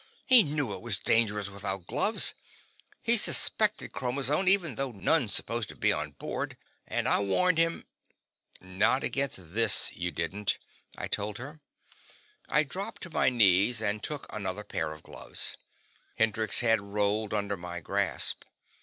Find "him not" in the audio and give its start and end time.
7.59-9.03